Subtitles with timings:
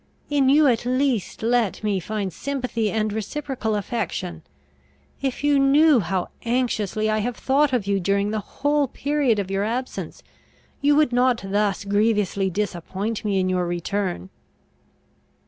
[0.31, 4.41] In you at least let me find sympathy and reciprocal affection!
[5.21, 9.51] If you knew how anxiously I have thought of you during the whole period of
[9.51, 10.23] your absence,
[10.81, 14.31] you would not thus grievously disappoint me in your return!"